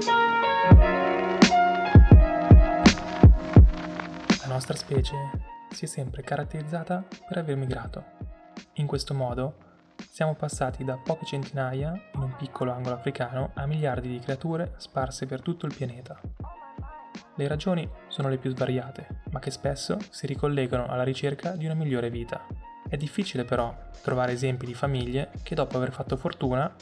[0.00, 0.06] La
[4.46, 5.16] nostra specie
[5.70, 8.04] si è sempre caratterizzata per aver migrato.
[8.74, 9.56] In questo modo
[10.08, 15.26] siamo passati da poche centinaia, in un piccolo angolo africano, a miliardi di creature sparse
[15.26, 16.20] per tutto il pianeta.
[17.34, 21.74] Le ragioni sono le più svariate, ma che spesso si ricollegano alla ricerca di una
[21.74, 22.46] migliore vita.
[22.88, 26.72] È difficile però trovare esempi di famiglie che dopo aver fatto fortuna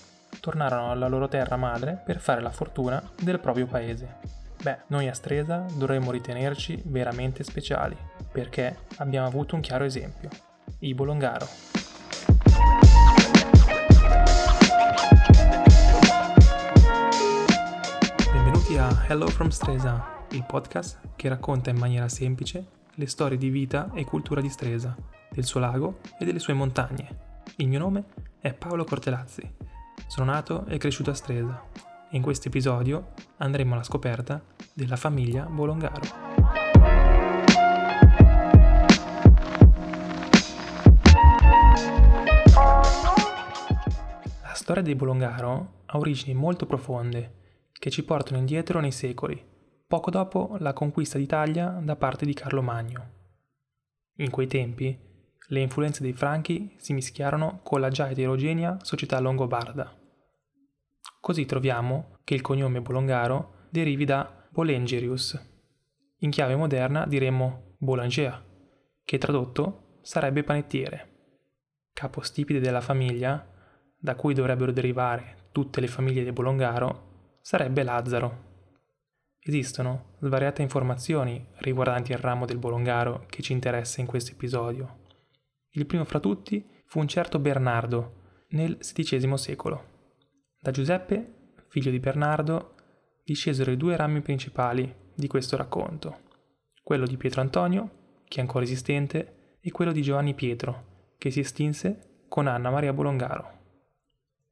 [0.41, 4.18] tornarono alla loro terra madre per fare la fortuna del proprio paese.
[4.62, 7.96] Beh, noi a Stresa dovremmo ritenerci veramente speciali,
[8.32, 10.29] perché abbiamo avuto un chiaro esempio,
[10.80, 11.46] i Bolongaro.
[18.32, 23.50] Benvenuti a Hello from Stresa, il podcast che racconta in maniera semplice le storie di
[23.50, 24.96] vita e cultura di Stresa,
[25.30, 27.25] del suo lago e delle sue montagne.
[27.57, 28.05] Il mio nome
[28.41, 29.55] è Paolo Cortelazzi,
[30.07, 31.63] sono nato e cresciuto a Stresa
[32.11, 36.00] e in questo episodio andremo alla scoperta della famiglia Bolongaro.
[44.42, 47.34] La storia dei Bolongaro ha origini molto profonde
[47.72, 49.44] che ci portano indietro nei secoli,
[49.86, 53.14] poco dopo la conquista d'Italia da parte di Carlo Magno.
[54.16, 55.05] In quei tempi
[55.48, 59.94] le influenze dei Franchi si mischiarono con la già eterogenea società longobarda.
[61.20, 65.38] Così troviamo che il cognome Bolongaro derivi da Bolengerius.
[66.20, 68.44] In chiave moderna diremmo Boulanger,
[69.05, 71.14] che tradotto sarebbe panettiere.
[71.92, 73.44] Capostipite della famiglia,
[73.98, 78.44] da cui dovrebbero derivare tutte le famiglie dei Bolongaro, sarebbe Lazzaro.
[79.38, 85.05] Esistono svariate informazioni riguardanti il ramo del Bolongaro che ci interessa in questo episodio.
[85.77, 89.84] Il primo fra tutti fu un certo Bernardo nel XVI secolo.
[90.58, 92.74] Da Giuseppe, figlio di Bernardo,
[93.22, 96.20] discesero i due rami principali di questo racconto,
[96.82, 101.41] quello di Pietro Antonio, che è ancora esistente, e quello di Giovanni Pietro, che si
[101.41, 103.53] estinse con Anna Maria Bolongaro.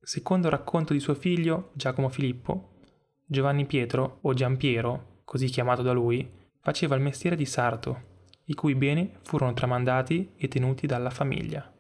[0.01, 2.81] Secondo il racconto di suo figlio Giacomo Filippo,
[3.25, 6.31] Giovanni Pietro, o Giampiero, così chiamato da lui,
[6.61, 8.13] faceva il mestiere di sarto,
[8.47, 11.73] i cui beni furono tramandati e tenuti dalla famiglia.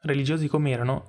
[0.00, 1.04] Religiosi come erano,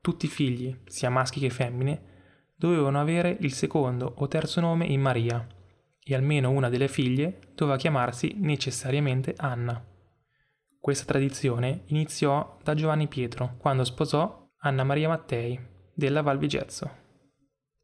[0.00, 2.14] tutti i figli, sia maschi che femmine,
[2.56, 5.46] dovevano avere il secondo o terzo nome in Maria
[6.08, 9.84] e almeno una delle figlie doveva chiamarsi necessariamente Anna.
[10.78, 15.58] Questa tradizione iniziò da Giovanni Pietro quando sposò Anna Maria Mattei
[15.92, 17.04] della Val Vigezzo.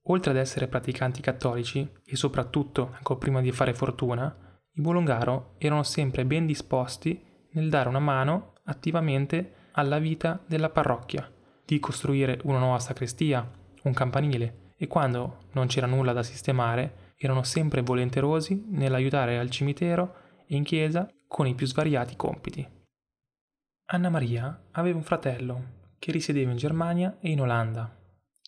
[0.07, 4.37] Oltre ad essere praticanti cattolici e soprattutto ancora prima di fare fortuna,
[4.75, 11.31] i Bolongaro erano sempre ben disposti nel dare una mano attivamente alla vita della parrocchia
[11.65, 13.49] di costruire una nuova sacrestia,
[13.83, 20.15] un campanile e quando non c'era nulla da sistemare erano sempre volenterosi nell'aiutare al cimitero
[20.47, 22.67] e in chiesa con i più svariati compiti.
[23.91, 28.02] Anna Maria aveva un fratello che risiedeva in Germania e in Olanda.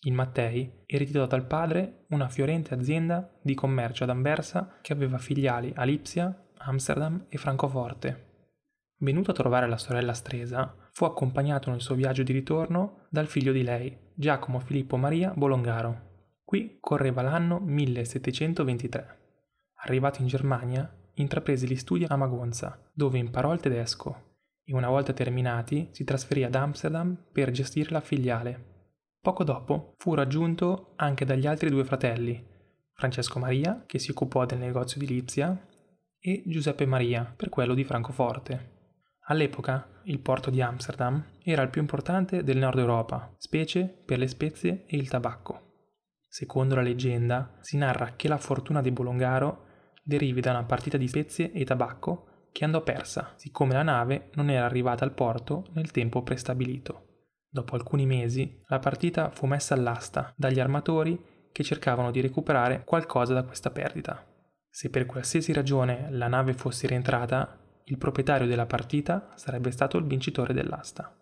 [0.06, 5.72] Il Mattei ereditò dal padre una fiorente azienda di commercio ad Anversa che aveva filiali
[5.75, 8.32] a Lipsia, Amsterdam e Francoforte.
[8.98, 13.53] Venuto a trovare la sorella Stresa, fu accompagnato nel suo viaggio di ritorno dal figlio
[13.53, 16.12] di lei, Giacomo Filippo Maria Bolongaro.
[16.44, 19.19] Qui correva l'anno 1723.
[19.84, 24.32] Arrivato in Germania, intraprese gli studi a Magonza, dove imparò il tedesco
[24.64, 28.73] e una volta terminati si trasferì ad Amsterdam per gestire la filiale.
[29.24, 32.46] Poco dopo fu raggiunto anche dagli altri due fratelli,
[32.92, 35.66] Francesco Maria, che si occupò del negozio di Lipsia,
[36.20, 38.72] e Giuseppe Maria, per quello di Francoforte.
[39.28, 44.28] All'epoca il porto di Amsterdam era il più importante del nord Europa, specie per le
[44.28, 45.86] spezie e il tabacco.
[46.28, 49.64] Secondo la leggenda si narra che la fortuna di Bolongaro
[50.02, 54.50] derivi da una partita di spezie e tabacco che andò persa, siccome la nave non
[54.50, 57.13] era arrivata al porto nel tempo prestabilito.
[57.54, 61.16] Dopo alcuni mesi la partita fu messa all'asta dagli armatori
[61.53, 64.26] che cercavano di recuperare qualcosa da questa perdita.
[64.69, 70.05] Se per qualsiasi ragione la nave fosse rientrata, il proprietario della partita sarebbe stato il
[70.05, 71.17] vincitore dell'asta.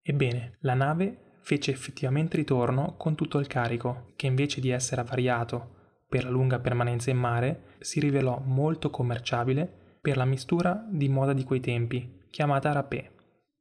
[0.00, 5.74] Ebbene, la nave fece effettivamente ritorno con tutto il carico, che invece di essere avariato
[6.08, 11.34] per la lunga permanenza in mare, si rivelò molto commerciabile per la mistura di moda
[11.34, 13.15] di quei tempi, chiamata rapé,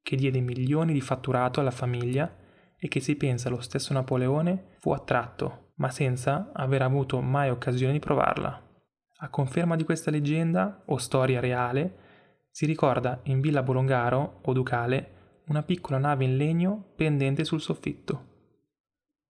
[0.06, 2.32] che diede milioni di fatturato alla famiglia
[2.78, 7.94] e che si pensa lo stesso Napoleone fu attratto, ma senza aver avuto mai occasione
[7.94, 8.62] di provarla.
[9.18, 12.04] A conferma di questa leggenda o storia reale,
[12.52, 18.34] si ricorda in Villa Bolongaro o Ducale una piccola nave in legno pendente sul soffitto.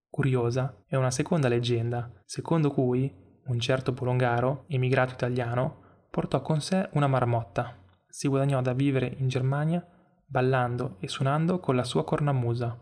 [0.10, 3.10] Curiosa è una seconda leggenda, secondo cui
[3.46, 7.82] un certo Polongaro, emigrato italiano, portò con sé una marmotta.
[8.10, 9.86] Si guadagnò da vivere in Germania
[10.26, 12.78] ballando e suonando con la sua cornamusa.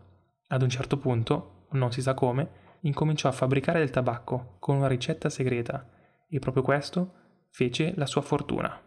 [0.48, 4.88] Ad un certo punto, non si sa come, incominciò a fabbricare del tabacco con una
[4.88, 5.88] ricetta segreta
[6.28, 8.80] e proprio questo fece la sua fortuna.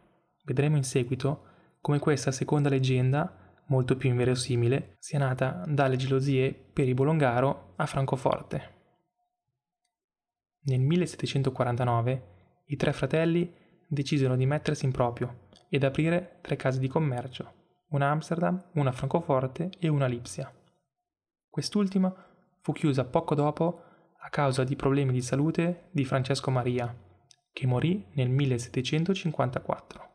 [0.43, 1.43] Vedremo in seguito
[1.81, 7.85] come questa seconda leggenda, molto più inverosimile, sia nata dalle gelosie per i Bolongaro a
[7.85, 8.75] Francoforte.
[10.63, 13.53] Nel 1749 i tre fratelli
[13.87, 17.53] decisero di mettersi in proprio ed aprire tre case di commercio,
[17.89, 20.51] una a Amsterdam, una a Francoforte e una a Lipsia.
[21.49, 22.13] Quest'ultima
[22.61, 23.81] fu chiusa poco dopo
[24.19, 26.93] a causa di problemi di salute di Francesco Maria,
[27.53, 30.05] che morì nel 1754.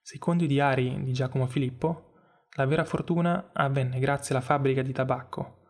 [0.00, 2.10] Secondo i diari di Giacomo Filippo,
[2.56, 5.60] la vera fortuna avvenne grazie alla fabbrica di tabacco,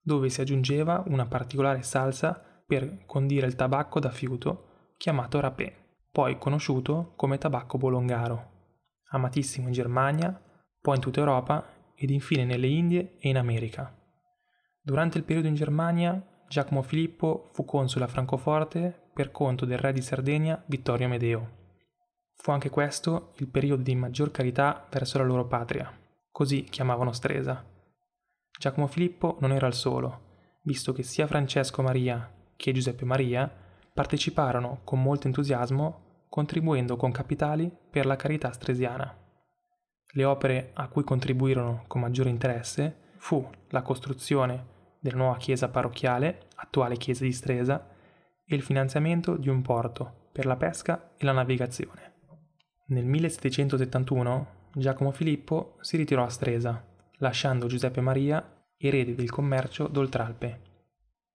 [0.00, 2.32] dove si aggiungeva una particolare salsa
[2.66, 8.51] per condire il tabacco da fiuto chiamato rapé, poi conosciuto come tabacco bolongaro,
[9.12, 10.38] amatissimo in Germania,
[10.80, 11.64] poi in tutta Europa
[11.94, 13.96] ed infine nelle Indie e in America.
[14.82, 19.92] Durante il periodo in Germania, Giacomo Filippo fu console a Francoforte per conto del re
[19.92, 21.60] di Sardegna Vittorio Amedeo.
[22.34, 25.90] Fu anche questo il periodo di maggior carità verso la loro patria,
[26.30, 27.64] così chiamavano Stresa,
[28.58, 33.50] Giacomo Filippo non era il solo, visto che sia Francesco Maria che Giuseppe Maria
[33.92, 36.01] parteciparono con molto entusiasmo
[36.32, 39.14] contribuendo con capitali per la carità stresiana.
[40.14, 44.66] Le opere a cui contribuirono con maggiore interesse fu la costruzione
[44.98, 47.86] della nuova chiesa parrocchiale, attuale chiesa di Stresa,
[48.46, 52.14] e il finanziamento di un porto per la pesca e la navigazione.
[52.86, 56.82] Nel 1771 Giacomo Filippo si ritirò a Stresa
[57.18, 58.42] lasciando Giuseppe Maria
[58.78, 60.60] erede del commercio d'Oltralpe.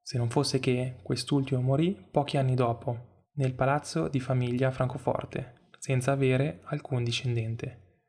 [0.02, 6.12] Se non fosse che quest'ultimo morì pochi anni dopo, nel palazzo di famiglia Francoforte, senza
[6.12, 8.00] avere alcun discendente,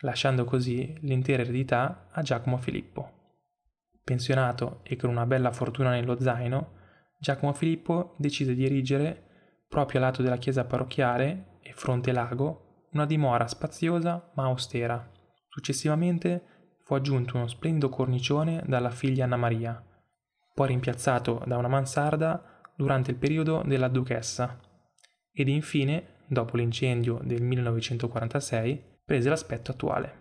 [0.00, 3.18] lasciando così l'intera eredità a Giacomo Filippo.
[4.02, 6.78] Pensionato e con una bella fortuna nello zaino,
[7.18, 9.28] Giacomo Filippo decise di erigere,
[9.68, 15.10] proprio a lato della chiesa parrocchiale e fronte lago, una dimora spaziosa ma austera.
[15.48, 16.42] Successivamente
[16.84, 19.84] fu aggiunto uno splendido cornicione dalla figlia Anna Maria,
[20.54, 24.58] poi rimpiazzato da una mansarda durante il periodo della duchessa,
[25.32, 30.18] ed infine, dopo l'incendio del 1946, prese l'aspetto attuale.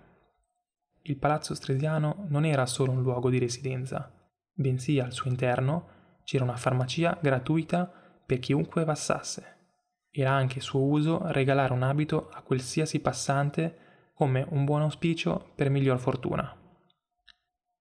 [1.03, 4.11] Il palazzo stresiano non era solo un luogo di residenza,
[4.53, 7.91] bensì al suo interno c'era una farmacia gratuita
[8.25, 9.57] per chiunque passasse.
[10.11, 15.69] Era anche suo uso regalare un abito a qualsiasi passante come un buon auspicio per
[15.69, 16.56] miglior fortuna.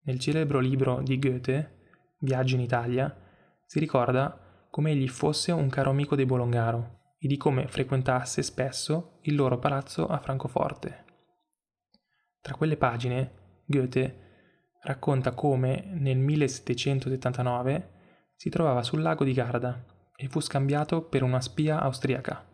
[0.02, 1.76] Nel celebro libro di Goethe,
[2.20, 3.14] Viaggio in Italia,
[3.66, 9.19] si ricorda come egli fosse un caro amico dei Bolongaro e di come frequentasse spesso
[9.23, 11.05] il loro palazzo a Francoforte.
[12.41, 14.26] Tra quelle pagine, Goethe
[14.82, 17.97] racconta come nel 1779
[18.37, 19.85] si trovava sul lago di Garda
[20.17, 22.47] e fu scambiato per una spia austriaca.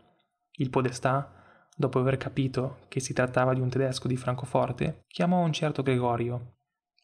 [0.52, 5.52] Il podestà, dopo aver capito che si trattava di un tedesco di Francoforte, chiamò un
[5.52, 6.56] certo Gregorio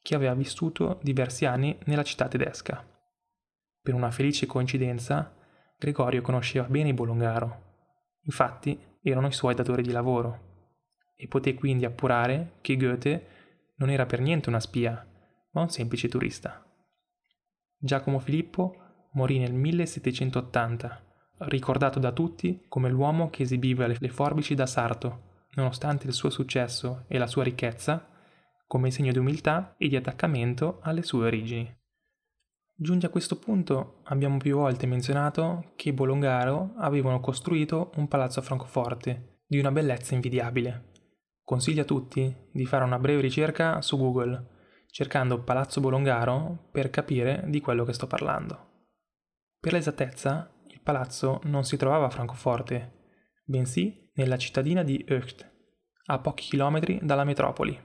[0.03, 2.87] che aveva vissuto diversi anni nella città tedesca.
[3.83, 5.35] Per una felice coincidenza,
[5.81, 7.69] Gregorio conosceva bene i Bolongaro.
[8.25, 10.49] Infatti, erano i suoi datori di lavoro
[11.17, 13.27] e poté quindi appurare che Goethe
[13.77, 15.03] non era per niente una spia,
[15.53, 16.63] ma un semplice turista.
[17.79, 21.03] Giacomo Filippo morì nel 1780,
[21.39, 27.05] ricordato da tutti come l'uomo che esibiva le forbici da sarto, nonostante il suo successo
[27.09, 28.07] e la sua ricchezza,
[28.67, 31.80] come segno di umiltà e di attaccamento alle sue origini.
[32.83, 38.41] Giunti a questo punto abbiamo più volte menzionato che i Bolongaro avevano costruito un palazzo
[38.41, 40.93] a Francoforte di una bellezza invidiabile.
[41.45, 47.45] Consiglio a tutti di fare una breve ricerca su Google cercando Palazzo Bolongaro per capire
[47.49, 48.87] di quello che sto parlando.
[49.61, 52.93] Per l'esattezza, il palazzo non si trovava a Francoforte,
[53.45, 55.47] bensì nella cittadina di Eucht,
[56.07, 57.79] a pochi chilometri dalla metropoli.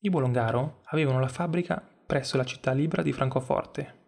[0.00, 4.05] I Bolongaro avevano la fabbrica presso la città libera di Francoforte.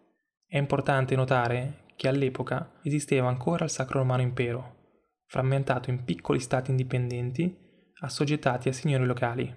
[0.51, 4.77] È importante notare che all'epoca esisteva ancora il Sacro Romano Impero,
[5.27, 7.55] frammentato in piccoli stati indipendenti
[7.99, 9.55] assoggettati a signori locali.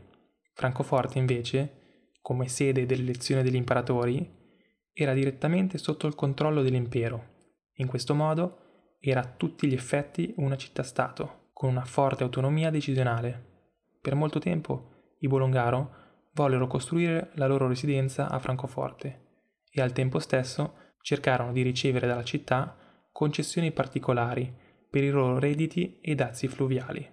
[0.52, 4.30] Francoforte invece, come sede dell'elezione degli imperatori,
[4.92, 7.36] era direttamente sotto il controllo dell'impero.
[7.76, 13.70] In questo modo era a tutti gli effetti una città-stato, con una forte autonomia decisionale.
[13.98, 15.94] Per molto tempo i Bolongaro
[16.34, 19.20] vollero costruire la loro residenza a Francoforte
[19.70, 22.76] e al tempo stesso cercarono di ricevere dalla città
[23.12, 24.52] concessioni particolari
[24.88, 27.08] per i loro redditi e dazi fluviali.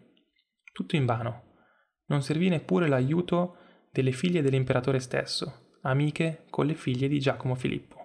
[0.71, 1.47] Tutto invano.
[2.05, 3.57] Non servì neppure l'aiuto
[3.91, 7.97] delle figlie dell'imperatore stesso, amiche con le figlie di Giacomo Filippo.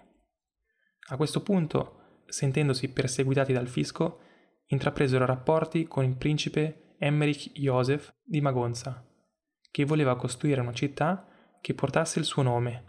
[1.09, 4.19] A questo punto, sentendosi perseguitati dal fisco,
[4.67, 9.05] intrapresero rapporti con il principe Emmerich Joseph di Magonza,
[9.71, 11.27] che voleva costruire una città
[11.61, 12.83] che portasse il suo nome,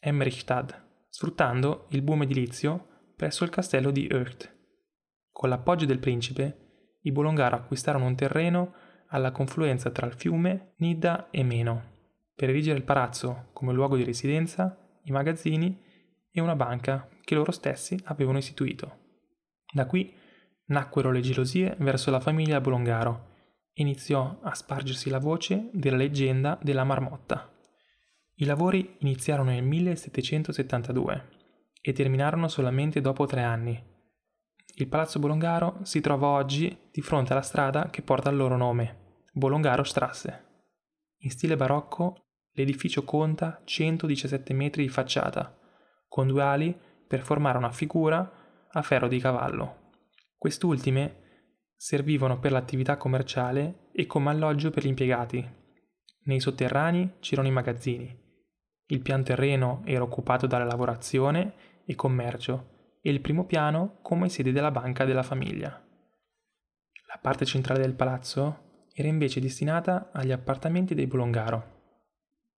[0.00, 2.86] Emmerichstad, sfruttando il boom edilizio
[3.16, 4.56] presso il castello di Ucht.
[5.30, 8.72] Con l'appoggio del principe, i Bolongaro acquistarono un terreno
[9.08, 11.82] alla confluenza tra il fiume Nidda e Meno,
[12.34, 15.78] per erigere il palazzo come luogo di residenza, i magazzini
[16.30, 18.98] e una banca che loro stessi avevano istituito.
[19.72, 20.14] Da qui
[20.66, 23.28] nacquero le gelosie verso la famiglia Bolongaro
[23.74, 27.50] iniziò a spargersi la voce della leggenda della marmotta.
[28.40, 31.28] I lavori iniziarono nel 1772
[31.82, 33.78] e terminarono solamente dopo tre anni.
[34.76, 39.24] Il palazzo Bolongaro si trova oggi di fronte alla strada che porta il loro nome,
[39.34, 40.44] Bolongaro Strasse.
[41.18, 45.58] In stile barocco, l'edificio conta 117 metri di facciata,
[46.08, 46.74] con due ali
[47.06, 49.90] per formare una figura a ferro di cavallo.
[50.38, 55.46] Quest'ultime servivano per l'attività commerciale e come alloggio per gli impiegati.
[56.22, 58.19] Nei sotterranei c'erano i magazzini.
[58.90, 61.54] Il pian terreno era occupato dalla lavorazione
[61.84, 65.70] e commercio e il primo piano come sede della banca della famiglia.
[67.06, 71.78] La parte centrale del palazzo era invece destinata agli appartamenti dei Bolongaro.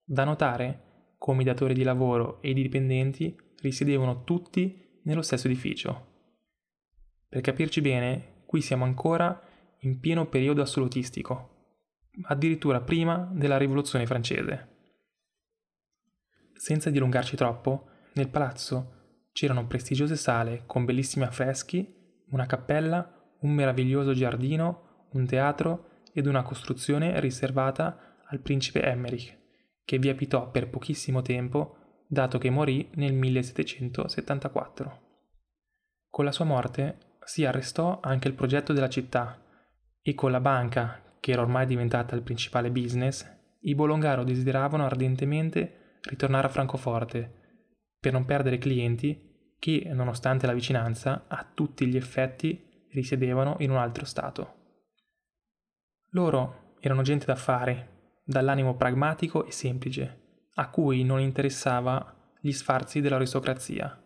[0.02, 6.06] Da notare come i datori di lavoro e i dipendenti risiedevano tutti nello stesso edificio.
[7.28, 9.38] Per capirci bene, qui siamo ancora
[9.80, 11.50] in pieno periodo assolutistico,
[12.22, 14.71] addirittura prima della rivoluzione francese.
[16.62, 21.92] Senza dilungarci troppo, nel palazzo c'erano prestigiose sale con bellissimi affreschi,
[22.30, 29.36] una cappella, un meraviglioso giardino, un teatro ed una costruzione riservata al principe Emmerich,
[29.84, 35.00] che vi abitò per pochissimo tempo, dato che morì nel 1774.
[36.08, 39.42] Con la sua morte si arrestò anche il progetto della città
[40.00, 43.28] e con la banca, che era ormai diventata il principale business,
[43.62, 47.40] i Bolongaro desideravano ardentemente ritornare a Francoforte
[47.98, 53.76] per non perdere clienti che, nonostante la vicinanza, a tutti gli effetti risiedevano in un
[53.76, 54.60] altro stato.
[56.10, 57.90] Loro erano gente d'affari,
[58.24, 64.02] dall'animo pragmatico e semplice, a cui non interessava gli sfarzi dell'aristocrazia.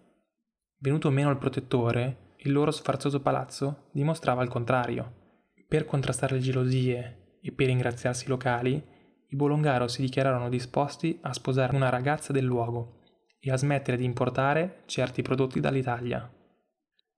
[0.78, 5.24] Venuto meno il protettore, il loro sfarzoso palazzo dimostrava il contrario.
[5.66, 8.84] Per contrastare le gelosie e per ringraziarsi i locali,
[9.28, 13.02] i Bolongaro si dichiararono disposti a sposare una ragazza del luogo
[13.38, 16.30] e a smettere di importare certi prodotti dall'Italia.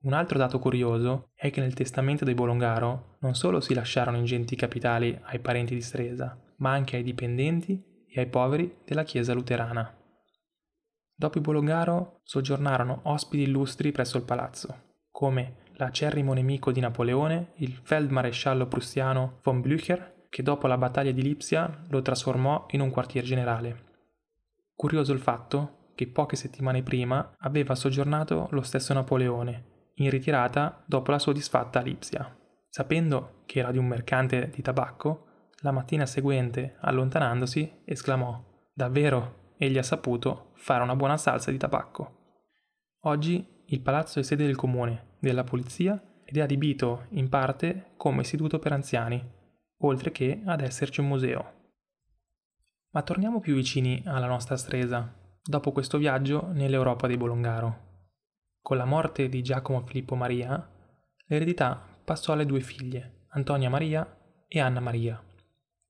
[0.00, 4.56] Un altro dato curioso è che nel testamento dei Bolongaro non solo si lasciarono ingenti
[4.56, 9.96] capitali ai parenti di Stresa, ma anche ai dipendenti e ai poveri della Chiesa luterana.
[11.14, 14.86] Dopo i Bolongaro soggiornarono ospiti illustri presso il palazzo
[15.18, 21.22] come l'acerrimo nemico di Napoleone, il feldmaresciallo prussiano von Blücher, che dopo la battaglia di
[21.22, 23.84] Lipsia lo trasformò in un quartier generale.
[24.74, 31.10] Curioso il fatto che poche settimane prima aveva soggiornato lo stesso Napoleone, in ritirata dopo
[31.10, 32.36] la sua disfatta a Lipsia.
[32.68, 35.26] Sapendo che era di un mercante di tabacco,
[35.62, 38.40] la mattina seguente, allontanandosi, esclamò
[38.72, 42.44] Davvero, egli ha saputo fare una buona salsa di tabacco.
[43.00, 48.20] Oggi il palazzo è sede del comune, della polizia ed è adibito in parte come
[48.20, 49.20] istituto per anziani,
[49.78, 51.52] oltre che ad esserci un museo.
[52.90, 57.86] Ma torniamo più vicini alla nostra stresa, dopo questo viaggio nell'Europa dei Bolongaro.
[58.60, 60.68] Con la morte di Giacomo Filippo Maria,
[61.26, 65.22] l'eredità passò alle due figlie, Antonia Maria e Anna Maria.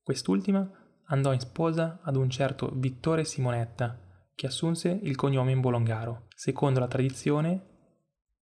[0.03, 0.69] Quest'ultima
[1.05, 6.79] andò in sposa ad un certo Vittore Simonetta, che assunse il cognome in Bolongaro, secondo
[6.79, 7.67] la tradizione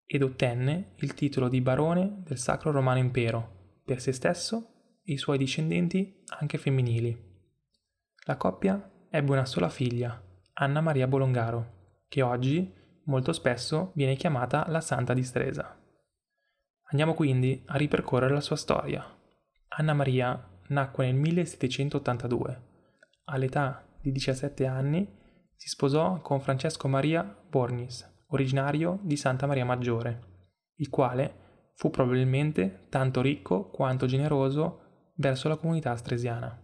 [0.04, 4.75] ed ottenne il titolo di barone del Sacro Romano Impero per se stesso
[5.06, 7.16] e i suoi discendenti anche femminili.
[8.26, 10.20] La coppia ebbe una sola figlia,
[10.54, 15.80] Anna Maria Bolongaro, che oggi molto spesso viene chiamata la Santa di Stresa.
[16.90, 19.04] Andiamo quindi a ripercorrere la sua storia.
[19.68, 22.62] Anna Maria nacque nel 1782.
[23.26, 25.08] All'età di 17 anni
[25.54, 30.34] si sposò con Francesco Maria Bornis, originario di Santa Maria Maggiore,
[30.76, 31.44] il quale
[31.74, 34.85] fu probabilmente tanto ricco quanto generoso
[35.16, 36.58] verso la comunità stresiana.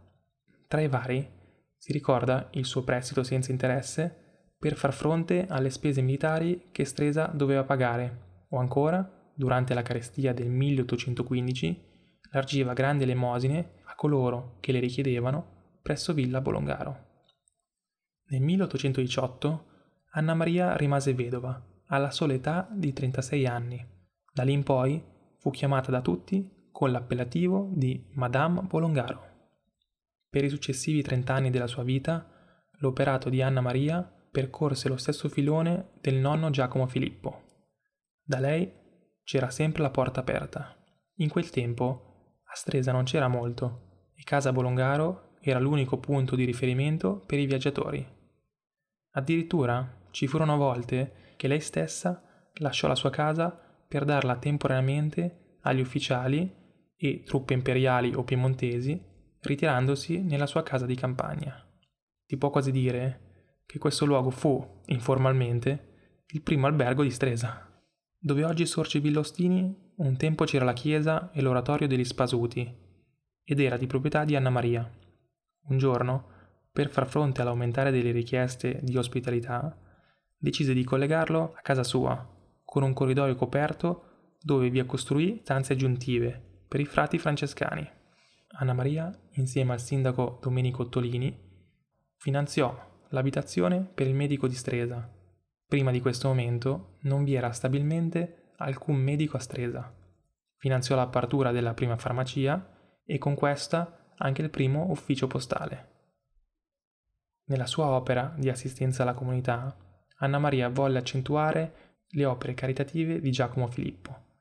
[0.67, 1.29] Tra i vari
[1.77, 7.27] si ricorda il suo prestito senza interesse per far fronte alle spese militari che Stresa
[7.27, 11.91] doveva pagare, o ancora durante la carestia del 1815,
[12.31, 17.11] largiva grandi elemosine a coloro che le richiedevano presso Villa Bolongaro.
[18.29, 19.67] Nel 1818
[20.13, 23.85] Anna Maria rimase vedova, alla sola età di 36 anni.
[24.33, 25.03] Da lì in poi
[25.39, 29.31] fu chiamata da tutti con l'appellativo di Madame Bolongaro.
[30.29, 32.27] Per i successivi 30 anni della sua vita,
[32.79, 37.43] l'operato di Anna Maria percorse lo stesso filone del nonno Giacomo Filippo.
[38.25, 38.73] Da lei
[39.23, 40.75] c'era sempre la porta aperta.
[41.17, 46.45] In quel tempo a Stresa non c'era molto e Casa Bolongaro era l'unico punto di
[46.45, 48.05] riferimento per i viaggiatori.
[49.13, 53.51] Addirittura ci furono volte che lei stessa lasciò la sua casa
[53.87, 56.61] per darla temporaneamente agli ufficiali
[57.05, 58.97] e truppe imperiali o piemontesi,
[59.41, 61.53] ritirandosi nella sua casa di campagna.
[62.25, 67.69] Si può quasi dire che questo luogo fu, informalmente, il primo albergo di Stresa.
[68.17, 72.73] Dove oggi sorge Villostini, un tempo c'era la chiesa e l'oratorio degli Spasuti,
[73.43, 74.89] ed era di proprietà di Anna Maria.
[75.65, 76.29] Un giorno,
[76.71, 79.77] per far fronte all'aumentare delle richieste di ospitalità,
[80.39, 82.25] decise di collegarlo a casa sua,
[82.65, 87.87] con un corridoio coperto dove vi costruì stanze aggiuntive per i frati francescani.
[88.53, 91.39] Anna Maria, insieme al sindaco Domenico Ottolini,
[92.17, 95.07] finanziò l'abitazione per il medico di Stresa.
[95.67, 99.95] Prima di questo momento non vi era stabilmente alcun medico a Stresa.
[100.57, 105.91] Finanziò l'apertura della prima farmacia e con questa anche il primo ufficio postale.
[107.49, 109.77] Nella sua opera di assistenza alla comunità
[110.21, 114.32] Anna Maria volle accentuare le opere caritative di Giacomo Filippo,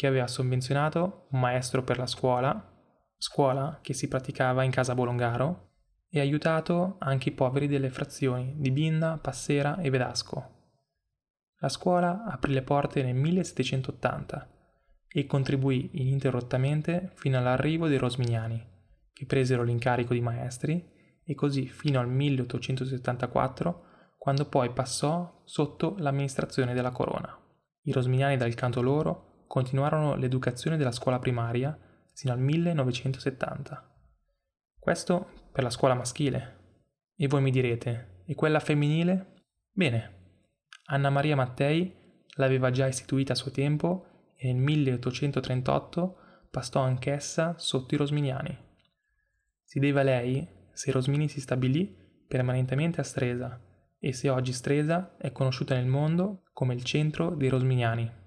[0.00, 2.72] che aveva sovvenzionato un maestro per la scuola,
[3.18, 5.72] scuola che si praticava in casa Bolongaro,
[6.08, 10.78] e aiutato anche i poveri delle frazioni di Binda, Passera e Vedasco.
[11.58, 14.50] La scuola aprì le porte nel 1780
[15.06, 18.66] e contribuì ininterrottamente fino all'arrivo dei Rosminiani,
[19.12, 20.82] che presero l'incarico di maestri,
[21.22, 23.84] e così fino al 1874
[24.16, 27.38] quando poi passò sotto l'amministrazione della corona.
[27.82, 31.76] I rosminiani dal canto loro continuarono l'educazione della scuola primaria
[32.12, 33.96] sino al 1970.
[34.78, 36.58] Questo per la scuola maschile.
[37.16, 39.32] E voi mi direte, e quella femminile?
[39.72, 40.18] Bene,
[40.84, 46.16] Anna Maria Mattei l'aveva già istituita a suo tempo e nel 1838
[46.48, 48.56] passò anch'essa sotto i rosminiani.
[49.64, 51.92] Si deve a lei se Rosmini si stabilì
[52.28, 53.60] permanentemente a Stresa
[53.98, 58.19] e se oggi Stresa è conosciuta nel mondo come il centro dei Rosminiani.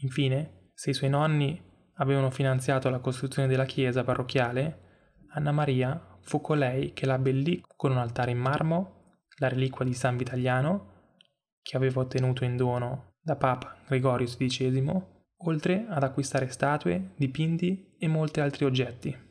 [0.00, 1.62] Infine, se i suoi nonni
[1.94, 4.82] avevano finanziato la costruzione della chiesa parrocchiale,
[5.30, 9.94] Anna Maria fu colei che la abbellì con un altare in marmo, la reliquia di
[9.94, 10.94] San Vitaliano,
[11.62, 15.02] che aveva ottenuto in dono da Papa Gregorio XVI,
[15.38, 19.24] oltre ad acquistare statue, dipinti e molti altri oggetti.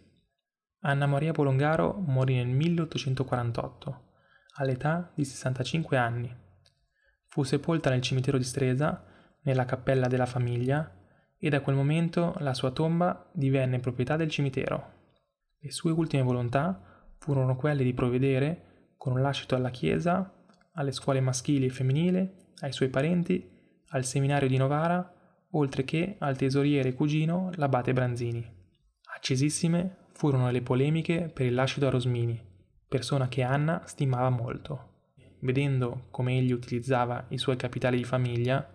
[0.82, 4.04] Anna Maria Polongaro morì nel 1848
[4.58, 6.36] all'età di 65 anni.
[7.26, 9.04] Fu sepolta nel cimitero di Stresa,
[9.46, 10.92] nella cappella della famiglia,
[11.38, 14.94] e da quel momento la sua tomba divenne proprietà del cimitero.
[15.60, 20.34] Le sue ultime volontà furono quelle di provvedere, con un lascito alla Chiesa,
[20.74, 23.50] alle scuole maschili e femminili, ai suoi parenti,
[23.90, 25.14] al seminario di Novara,
[25.52, 28.46] oltre che al tesoriere cugino l'abate Branzini.
[29.16, 32.42] Accesissime furono le polemiche per il lascito a Rosmini,
[32.88, 34.94] persona che Anna stimava molto.
[35.42, 38.68] Vedendo come egli utilizzava i suoi capitali di famiglia,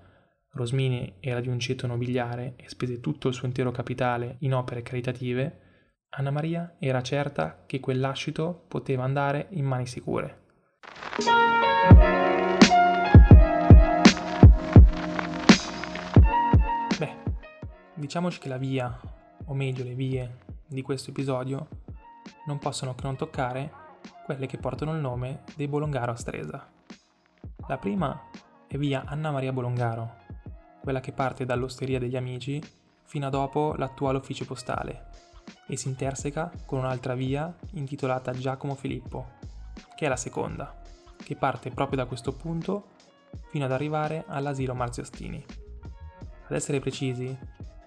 [0.52, 4.82] Rosmini era di un ceto nobiliare e spese tutto il suo intero capitale in opere
[4.82, 5.60] caritative,
[6.10, 10.38] Anna Maria era certa che quel lascito poteva andare in mani sicure.
[16.98, 17.14] Beh,
[17.94, 19.00] diciamoci che la via,
[19.44, 21.68] o meglio le vie di questo episodio,
[22.46, 23.70] non possono che non toccare
[24.24, 26.68] quelle che portano il nome dei Bolongaro a Stresa.
[27.68, 28.20] La prima
[28.66, 30.19] è via Anna Maria Bolongaro,
[30.90, 32.60] quella che parte dall'Osteria degli Amici
[33.04, 35.06] fino a dopo l'attuale ufficio postale
[35.68, 39.34] e si interseca con un'altra via intitolata Giacomo Filippo,
[39.94, 40.82] che è la seconda,
[41.16, 42.88] che parte proprio da questo punto
[43.50, 45.44] fino ad arrivare all'asilo Marziostini.
[46.48, 47.38] Ad essere precisi,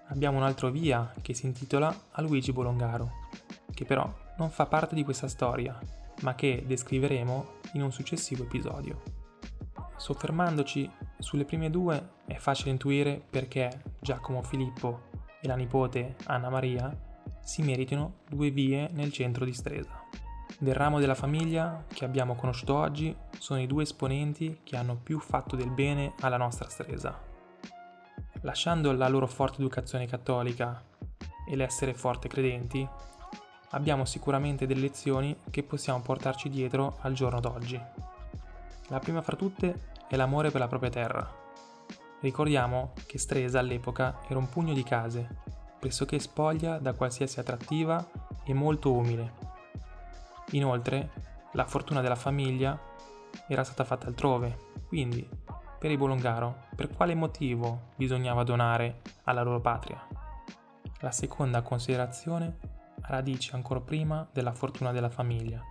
[0.06, 3.28] abbiamo un'altra via che si intitola a Luigi Bolongaro,
[3.74, 5.78] che però non fa parte di questa storia
[6.22, 9.02] ma che descriveremo in un successivo episodio.
[9.98, 16.94] Soffermandoci sulle prime due è facile intuire perché Giacomo Filippo e la nipote Anna Maria
[17.40, 20.02] si meritino due vie nel centro di Stresa.
[20.58, 25.18] Del ramo della famiglia che abbiamo conosciuto oggi sono i due esponenti che hanno più
[25.18, 27.32] fatto del bene alla nostra Stresa.
[28.42, 30.82] lasciando la loro forte educazione cattolica
[31.48, 32.86] e l'essere forte credenti,
[33.70, 37.80] abbiamo sicuramente delle lezioni che possiamo portarci dietro al giorno d'oggi.
[38.88, 41.42] La prima fra tutte è l'amore per la propria terra.
[42.20, 45.42] Ricordiamo che Stresa all'epoca era un pugno di case,
[45.78, 48.04] pressoché spoglia da qualsiasi attrattiva
[48.44, 49.32] e molto umile.
[50.52, 51.10] Inoltre,
[51.52, 52.78] la fortuna della famiglia
[53.48, 55.28] era stata fatta altrove, quindi
[55.78, 60.02] per i Bolongaro per quale motivo bisognava donare alla loro patria?
[61.00, 62.56] La seconda considerazione
[63.02, 65.62] ha radici ancora prima della fortuna della famiglia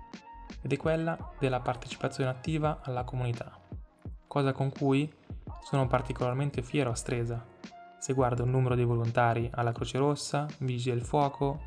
[0.62, 3.60] ed è quella della partecipazione attiva alla comunità,
[4.34, 5.08] cosa con cui
[5.62, 7.46] sono particolarmente fiero a Stresa,
[8.00, 11.62] se guardo il numero dei volontari alla Croce Rossa, Vigili del Fuoco,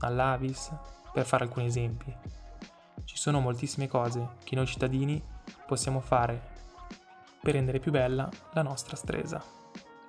[0.00, 0.68] all'Avis,
[1.12, 2.12] per fare alcuni esempi.
[3.04, 5.22] Ci sono moltissime cose che noi cittadini
[5.64, 6.42] possiamo fare
[7.40, 9.40] per rendere più bella la nostra Stresa.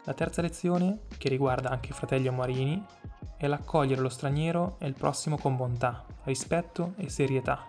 [0.06, 2.84] La terza lezione, che riguarda anche i fratelli omarini,
[3.38, 7.68] è l'accogliere lo straniero e il prossimo con bontà, rispetto e serietà.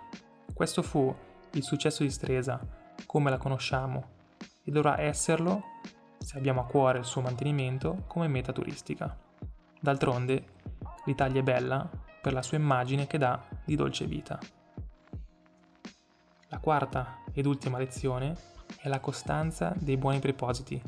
[0.54, 1.14] Questo fu
[1.50, 2.58] il successo di Stresa,
[3.04, 4.18] come la conosciamo,
[4.62, 5.62] e dovrà esserlo,
[6.18, 9.16] se abbiamo a cuore il suo mantenimento, come meta turistica.
[9.80, 10.44] D'altronde,
[11.06, 11.88] l'Italia è bella
[12.20, 14.38] per la sua immagine che dà di dolce vita.
[16.48, 18.36] La quarta ed ultima lezione
[18.78, 20.80] è la costanza dei buoni propositi,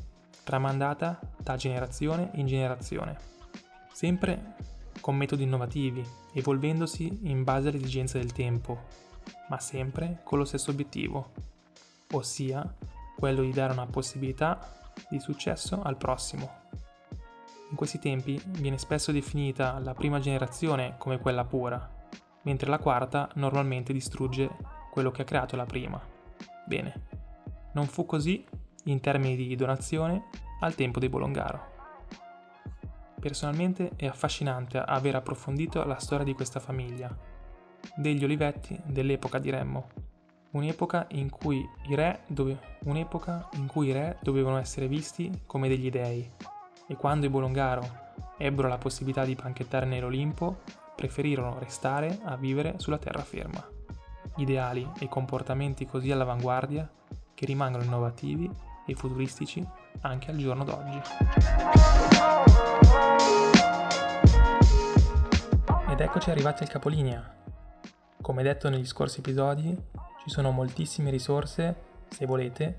[0.45, 3.17] tramandata da generazione in generazione,
[3.93, 4.55] sempre
[5.01, 8.83] con metodi innovativi, evolvendosi in base alle esigenze del tempo,
[9.49, 11.31] ma sempre con lo stesso obiettivo,
[12.13, 12.75] ossia
[13.16, 14.59] quello di dare una possibilità
[15.09, 16.61] di successo al prossimo.
[17.70, 21.90] In questi tempi viene spesso definita la prima generazione come quella pura,
[22.42, 24.51] mentre la quarta normalmente distrugge
[24.90, 26.01] quello che ha creato la prima.
[26.66, 27.07] Bene,
[27.72, 28.44] non fu così
[28.85, 30.29] in termini di donazione
[30.61, 31.70] al tempo dei Bolongaro.
[33.18, 37.16] Personalmente è affascinante aver approfondito la storia di questa famiglia,
[37.94, 39.88] degli Olivetti dell'epoca diremmo,
[40.53, 42.59] un'epoca in cui i re, dove...
[42.85, 46.31] un'epoca in cui i re dovevano essere visti come degli dei
[46.87, 48.01] e quando i Bolongaro
[48.37, 50.61] ebbero la possibilità di banchettare nell'Olimpo,
[50.95, 53.67] preferirono restare a vivere sulla terraferma.
[54.37, 56.91] Ideali e comportamenti così all'avanguardia
[57.35, 58.51] che rimangono innovativi
[58.87, 59.67] e futuristici
[60.03, 61.01] anche al giorno d'oggi.
[65.88, 67.41] Ed eccoci arrivati al capolinea.
[68.21, 69.77] Come detto negli scorsi episodi,
[70.23, 71.75] ci sono moltissime risorse,
[72.09, 72.79] se volete,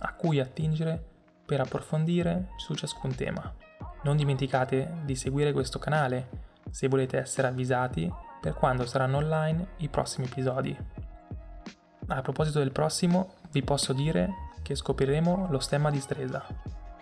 [0.00, 1.02] a cui attingere
[1.46, 3.50] per approfondire su ciascun tema.
[4.02, 9.88] Non dimenticate di seguire questo canale se volete essere avvisati per quando saranno online i
[9.88, 10.76] prossimi episodi.
[12.08, 16.44] A proposito del prossimo, vi posso dire che scopriremo lo stemma di Stresa.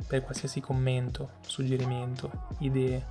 [0.07, 3.05] Per qualsiasi commento, suggerimento, idee,